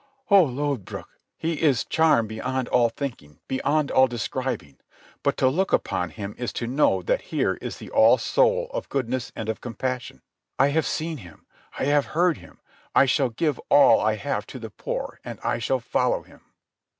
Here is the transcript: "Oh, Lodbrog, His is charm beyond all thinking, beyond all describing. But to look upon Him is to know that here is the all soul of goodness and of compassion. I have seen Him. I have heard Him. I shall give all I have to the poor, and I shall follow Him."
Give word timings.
"Oh, 0.31 0.45
Lodbrog, 0.47 1.05
His 1.37 1.57
is 1.57 1.85
charm 1.85 2.25
beyond 2.25 2.67
all 2.69 2.89
thinking, 2.89 3.39
beyond 3.47 3.91
all 3.91 4.07
describing. 4.07 4.79
But 5.21 5.37
to 5.37 5.47
look 5.47 5.71
upon 5.71 6.09
Him 6.09 6.33
is 6.39 6.51
to 6.53 6.65
know 6.65 7.03
that 7.03 7.21
here 7.29 7.59
is 7.61 7.77
the 7.77 7.91
all 7.91 8.17
soul 8.17 8.71
of 8.73 8.89
goodness 8.89 9.31
and 9.35 9.47
of 9.47 9.61
compassion. 9.61 10.23
I 10.57 10.69
have 10.69 10.87
seen 10.87 11.17
Him. 11.17 11.45
I 11.77 11.83
have 11.83 12.05
heard 12.17 12.37
Him. 12.39 12.59
I 12.95 13.05
shall 13.05 13.29
give 13.29 13.59
all 13.69 13.99
I 14.01 14.15
have 14.15 14.47
to 14.47 14.57
the 14.57 14.71
poor, 14.71 15.19
and 15.23 15.39
I 15.41 15.59
shall 15.59 15.79
follow 15.79 16.23
Him." 16.23 16.41